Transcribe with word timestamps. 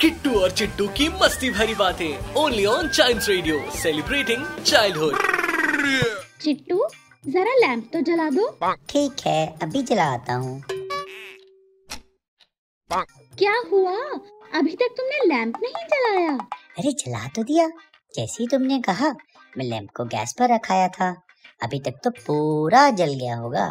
किट्टू 0.00 0.40
और 0.40 0.50
चिट्टू 0.50 0.88
की 0.88 1.08
मस्ती 1.08 1.50
भरी 1.50 1.74
बातें 1.74 2.34
only 2.34 2.66
on 2.66 2.88
child 2.88 3.22
radio 3.28 3.70
celebrating 3.70 4.62
childhood 4.62 5.16
Chittu 6.42 6.88
जरा 7.26 7.54
लैंप 7.54 7.90
तो 7.92 8.00
जला 8.00 8.30
दो। 8.30 8.74
ठीक 8.88 9.12
है 9.26 9.58
अभी 9.62 9.82
जलाता 9.82 10.34
हूँ। 10.34 10.62
क्या 13.38 13.54
हुआ? 13.72 13.96
अभी 14.54 14.76
तक 14.76 14.94
तुमने 14.96 15.24
लैंप 15.26 15.56
नहीं 15.62 15.86
जलाया। 15.86 16.36
अरे 16.78 16.92
जला 16.92 17.28
तो 17.28 17.42
दिया। 17.42 17.68
जैसे 18.14 18.42
ही 18.42 18.48
तुमने 18.48 18.80
कहा 18.80 19.08
मैं 19.58 19.64
लैंप 19.64 19.90
को 19.96 20.04
गैस 20.04 20.34
पर 20.38 20.54
रखाया 20.54 20.88
था। 20.88 21.22
अभी 21.62 21.80
तक 21.80 22.00
तो 22.04 22.10
पूरा 22.10 22.90
जल 22.90 23.14
गया 23.14 23.36
होगा। 23.36 23.70